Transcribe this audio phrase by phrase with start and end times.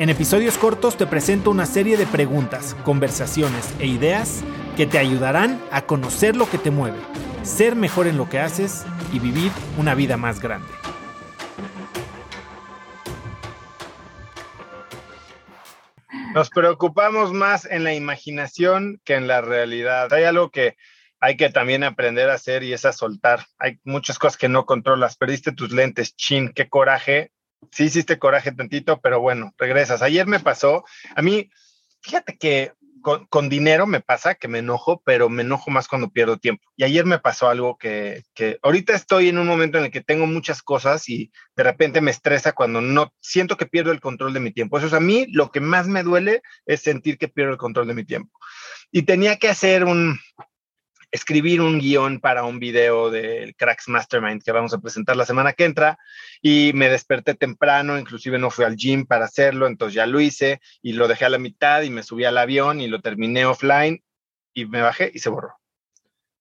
[0.00, 4.42] En episodios cortos te presento una serie de preguntas, conversaciones e ideas
[4.74, 6.96] que te ayudarán a conocer lo que te mueve,
[7.42, 10.72] ser mejor en lo que haces y vivir una vida más grande.
[16.32, 20.10] Nos preocupamos más en la imaginación que en la realidad.
[20.14, 20.78] Hay algo que
[21.20, 23.44] hay que también aprender a hacer y es a soltar.
[23.58, 25.18] Hay muchas cosas que no controlas.
[25.18, 27.32] Perdiste tus lentes, chin, qué coraje.
[27.72, 30.02] Sí hiciste coraje tantito, pero bueno, regresas.
[30.02, 31.50] Ayer me pasó, a mí,
[32.02, 36.38] fíjate que con, dinero me pasa que me enojo, pero me enojo más cuando pierdo
[36.38, 36.62] tiempo.
[36.76, 40.02] Y ayer me pasó algo que, que ahorita estoy en un momento en el que
[40.02, 44.32] tengo muchas cosas y de repente me estresa cuando no siento que pierdo el control
[44.32, 44.78] de mi tiempo.
[44.78, 47.88] Eso es a mí lo que más me duele es sentir que pierdo el control
[47.88, 48.38] de mi tiempo.
[48.90, 50.18] Y tenía que hacer un,
[51.10, 55.52] escribir un guion para un video del Cracks Mastermind que vamos a presentar la semana
[55.52, 55.98] que entra
[56.40, 60.60] y me desperté temprano, inclusive no fui al gym para hacerlo, entonces ya lo hice
[60.82, 64.02] y lo dejé a la mitad y me subí al avión y lo terminé offline
[64.54, 65.54] y me bajé y se borró.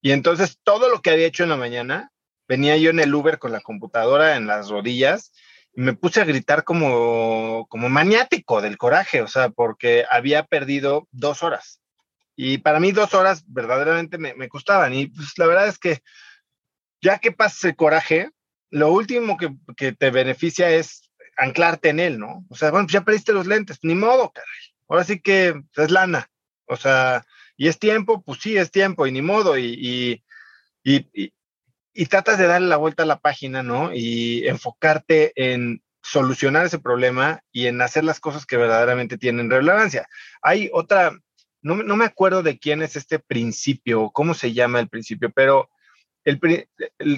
[0.01, 2.11] Y entonces todo lo que había hecho en la mañana,
[2.47, 5.31] venía yo en el Uber con la computadora en las rodillas
[5.73, 11.07] y me puse a gritar como, como maniático del coraje, o sea, porque había perdido
[11.11, 11.79] dos horas
[12.41, 14.93] y para mí dos horas verdaderamente me, me costaban.
[14.93, 16.01] Y pues la verdad es que
[17.01, 18.29] ya que pasas el coraje,
[18.69, 22.45] lo último que, que, te beneficia es anclarte en él, ¿no?
[22.49, 24.47] O sea, bueno, pues ya perdiste los lentes, ni modo, caray.
[24.87, 26.29] Ahora sí que es lana.
[26.65, 27.25] O sea,
[27.57, 29.57] y es tiempo, pues sí, es tiempo, y ni modo.
[29.57, 30.23] Y,
[30.81, 31.33] y, y,
[31.93, 33.93] y tratas de darle la vuelta a la página, ¿no?
[33.93, 40.07] Y enfocarte en solucionar ese problema y en hacer las cosas que verdaderamente tienen relevancia.
[40.41, 41.11] Hay otra,
[41.61, 45.69] no, me acuerdo de quién es este principio, cómo se llama el principio, pero
[46.23, 46.39] el,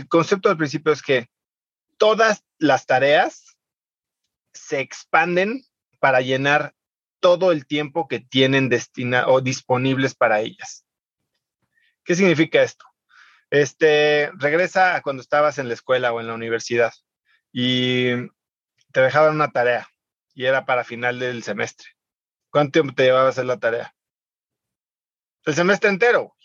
[0.07, 1.29] concepto del principio es que
[1.97, 3.57] todas las tareas
[4.53, 5.63] se expanden
[5.99, 6.73] para llenar
[7.19, 10.85] todo el tiempo que tienen destina o disponibles para ellas.
[12.03, 12.85] ¿Qué significa esto?
[13.51, 16.93] Este, regresa a cuando estabas en la escuela o en la universidad
[17.51, 18.09] y
[18.91, 19.87] te dejaban una tarea
[20.33, 21.89] y era para final del semestre.
[22.49, 23.93] ¿Cuánto tiempo te llevaba a hacer la tarea?
[25.45, 26.35] El semestre entero.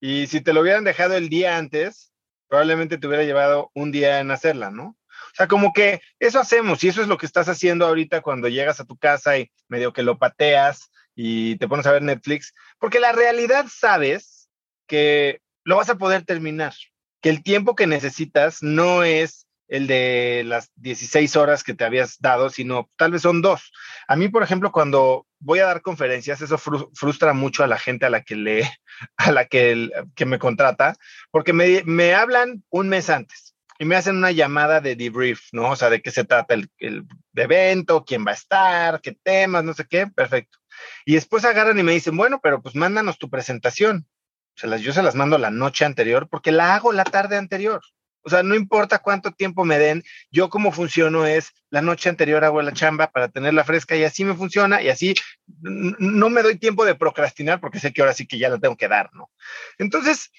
[0.00, 2.12] Y si te lo hubieran dejado el día antes,
[2.48, 4.96] probablemente te hubiera llevado un día en hacerla, ¿no?
[5.08, 8.48] O sea, como que eso hacemos y eso es lo que estás haciendo ahorita cuando
[8.48, 12.54] llegas a tu casa y medio que lo pateas y te pones a ver Netflix,
[12.78, 14.48] porque la realidad sabes
[14.86, 16.74] que lo vas a poder terminar,
[17.20, 22.18] que el tiempo que necesitas no es el de las 16 horas que te habías
[22.20, 23.72] dado, sino tal vez son dos.
[24.06, 28.06] A mí, por ejemplo, cuando voy a dar conferencias, eso frustra mucho a la gente
[28.06, 28.70] a la que le,
[29.16, 30.94] a la que, que me contrata,
[31.30, 35.70] porque me, me, hablan un mes antes y me hacen una llamada de debrief, ¿no?
[35.70, 39.64] O sea, de qué se trata el, el evento, quién va a estar, qué temas,
[39.64, 40.58] no sé qué, perfecto.
[41.04, 44.06] Y después agarran y me dicen, bueno, pero pues mándanos tu presentación.
[44.54, 47.82] Se las, yo se las mando la noche anterior porque la hago la tarde anterior.
[48.26, 52.44] O sea, no importa cuánto tiempo me den, yo como funciono es la noche anterior
[52.44, 55.14] hago la chamba para tenerla fresca y así me funciona y así
[55.46, 58.76] no me doy tiempo de procrastinar porque sé que ahora sí que ya la tengo
[58.76, 59.30] que dar, ¿no?
[59.78, 60.32] Entonces,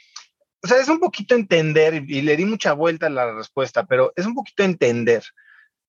[0.62, 4.12] o sea, es un poquito entender y le di mucha vuelta a la respuesta, pero
[4.18, 5.24] es un poquito entender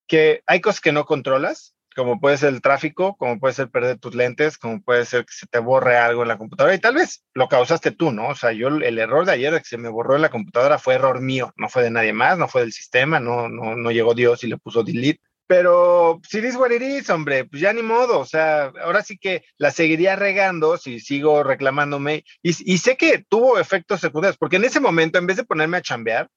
[0.07, 3.99] que hay cosas que no controlas como puede ser el tráfico, como puede ser perder
[3.99, 6.95] tus lentes, como puede ser que se te borre algo en la computadora y tal
[6.95, 8.29] vez lo causaste tú, ¿no?
[8.29, 10.95] O sea, yo el error de ayer que se me borró en la computadora fue
[10.95, 14.15] error mío, no fue de nadie más, no fue del sistema, no, no, no llegó
[14.15, 15.21] Dios y le puso delete.
[15.49, 19.43] Pero si dices what it hombre, pues ya ni modo, o sea, ahora sí que
[19.57, 24.65] la seguiría regando si sigo reclamándome y, y sé que tuvo efectos secundarios, porque en
[24.65, 26.29] ese momento, en vez de ponerme a chambear,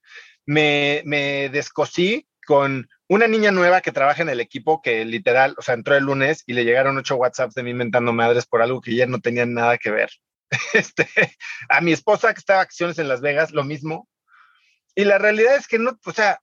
[0.47, 5.61] me, me descosí con una niña nueva que trabaja en el equipo que literal, o
[5.61, 8.79] sea, entró el lunes y le llegaron ocho WhatsApps de mí inventando madres por algo
[8.79, 10.09] que ya no tenía nada que ver.
[10.73, 11.09] Este,
[11.67, 14.07] a mi esposa que estaba acciones en Las Vegas, lo mismo.
[14.95, 16.39] Y la realidad es que no, o sea,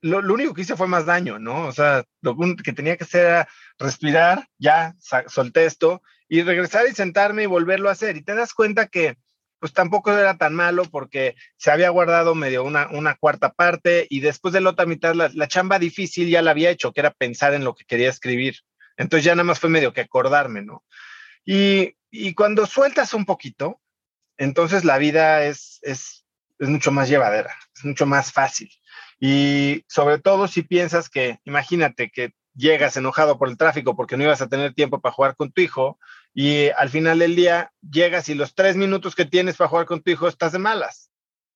[0.00, 1.66] lo, único que hice fue más daño, ¿no?
[1.66, 2.34] O sea, lo
[2.64, 3.48] que tenía que hacer era
[3.78, 4.94] respirar, ya
[5.26, 8.16] solté esto y regresar y sentarme y volverlo a hacer.
[8.16, 9.18] Y te das cuenta que
[9.58, 14.20] pues tampoco era tan malo porque se había guardado medio una, una cuarta parte y
[14.20, 17.54] después de la otra mitad la, chamba difícil ya la había hecho, que era pensar
[17.54, 18.56] en lo que quería escribir.
[18.96, 20.84] Entonces ya nada más fue medio que acordarme, ¿no?
[21.44, 23.80] Y, y cuando sueltas un poquito,
[24.38, 26.26] entonces la vida es, es
[26.58, 28.70] es mucho más llevadera, es mucho más fácil.
[29.18, 34.24] Y sobre todo si piensas que, imagínate que llegas enojado por el tráfico porque no
[34.24, 35.98] ibas a tener tiempo para jugar con tu hijo
[36.34, 40.02] y al final del día llegas y los tres minutos que tienes para jugar con
[40.02, 41.10] tu hijo estás de malas.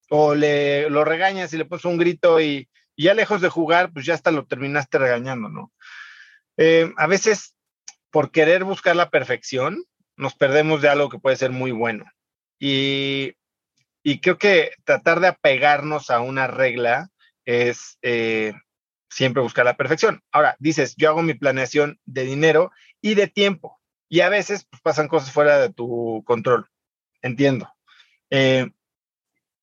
[0.09, 4.05] O le, lo regañas y le pones un grito y, ya lejos de jugar, pues
[4.05, 5.73] ya hasta lo terminaste regañando, ¿no?
[6.57, 7.55] Eh, a veces,
[8.11, 9.85] por querer buscar la perfección,
[10.17, 12.05] nos perdemos de algo que puede ser muy bueno.
[12.59, 13.37] Y,
[14.21, 17.09] creo que tratar de apegarnos a una regla
[17.47, 18.53] es eh,
[19.11, 20.23] siempre buscar la perfección.
[20.33, 22.71] Ahora, dices, yo hago mi planeación de dinero
[23.01, 23.81] y de tiempo.
[24.09, 26.69] Y a veces pues, pasan cosas fuera de tu control.
[27.23, 27.73] Entiendo.
[28.31, 28.71] Eh,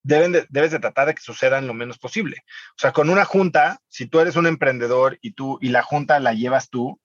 [0.04, 2.44] deben debes de tratar de que sucedan lo menos posible.
[2.72, 6.20] O sea, con una junta, si tú eres un emprendedor y tú y la junta
[6.20, 7.02] la llevas tú,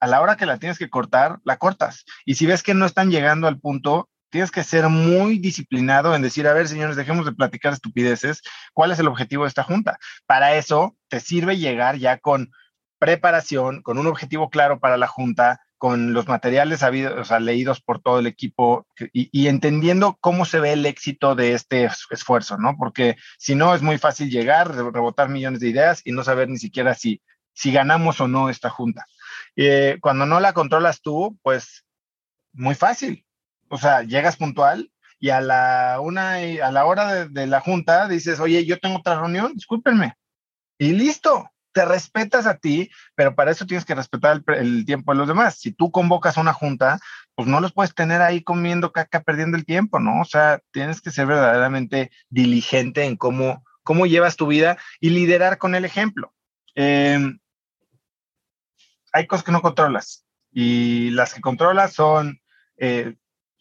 [0.00, 2.04] a la hora que la tienes que cortar, la cortas.
[2.24, 6.22] Y si ves que no están llegando al punto, tienes que ser muy disciplinado en
[6.22, 8.42] decir, a ver, señores, dejemos de platicar estupideces,
[8.72, 9.98] ¿cuál es el objetivo de esta junta?
[10.26, 12.50] Para eso te sirve llegar ya con
[12.98, 17.82] preparación, con un objetivo claro para la junta, con los materiales habidos, o sea, leídos
[17.82, 22.76] por todo el equipo y, entendiendo cómo se ve el éxito de este esfuerzo, ¿no?
[22.78, 26.56] Porque si no, es muy fácil llegar, rebotar millones de ideas y no saber ni
[26.56, 27.20] siquiera si,
[27.52, 29.04] si ganamos o no esta junta.
[29.54, 31.84] Eh, cuando no la controlas tú, pues
[32.54, 33.25] muy fácil.
[33.68, 38.40] O sea, llegas puntual y a la una a la hora de, la junta dices,
[38.40, 40.14] oye, yo tengo otra reunión, discúlpenme.
[40.78, 45.18] Y listo, te respetas a ti, pero para eso tienes que respetar el, tiempo de
[45.18, 45.58] los demás.
[45.58, 46.98] Si tú convocas una junta,
[47.34, 50.20] pues no los puedes tener ahí comiendo caca, perdiendo el tiempo, ¿no?
[50.20, 55.58] O sea, tienes que ser verdaderamente diligente en cómo, cómo llevas tu vida y liderar
[55.58, 56.32] con el ejemplo.
[56.74, 57.18] Eh,
[59.12, 62.40] hay cosas que no controlas y las que controlas son
[62.76, 63.16] eh,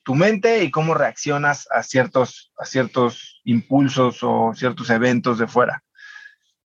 [0.05, 5.83] tu mente y cómo reaccionas a ciertos, a ciertos impulsos o ciertos eventos de fuera.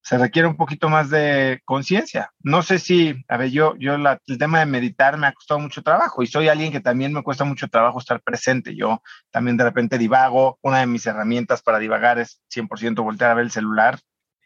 [0.03, 2.31] Se requiere un poquito más de conciencia.
[2.39, 5.81] No sé si, a ver, yo, yo el tema de meditar me ha costado mucho
[5.81, 8.75] trabajo y soy alguien que también me cuesta mucho trabajo estar presente.
[8.75, 9.01] Yo
[9.31, 10.59] también de repente divago.
[10.61, 13.99] Una de mis herramientas para divagar es 100% voltear a ver el celular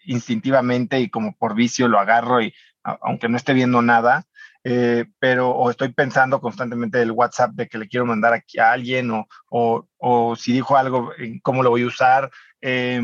[0.06, 2.54] instintivamente y como por vicio lo agarro y
[2.84, 4.26] aunque no esté viendo nada,
[4.68, 8.72] eh, pero o estoy pensando constantemente el WhatsApp de que le quiero mandar aquí a
[8.72, 9.28] alguien o,
[10.00, 11.12] o, si dijo algo,
[11.44, 12.32] cómo lo voy a usar.
[12.62, 13.04] Eh,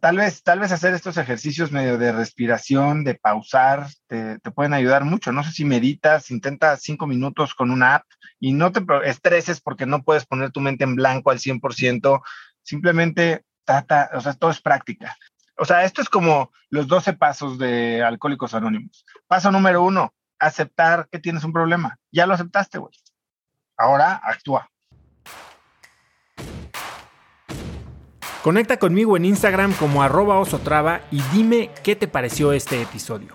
[0.00, 4.72] tal vez, tal vez hacer estos ejercicios medio de respiración, de pausar, te, te, pueden
[4.72, 5.32] ayudar mucho.
[5.32, 8.06] No sé si meditas, intenta cinco minutos con una app
[8.38, 12.22] y no te estreses porque no puedes poner tu mente en blanco al 100%.
[12.62, 15.16] Simplemente trata, o sea, todo es práctica.
[15.58, 19.04] O sea, esto es como los 12 pasos de Alcohólicos Anónimos.
[19.26, 21.98] Paso número uno, aceptar que tienes un problema.
[22.12, 22.92] Ya lo aceptaste, güey.
[23.76, 24.70] Ahora actúa.
[28.42, 33.34] Conecta conmigo en Instagram como arroba osotrava y dime qué te pareció este episodio.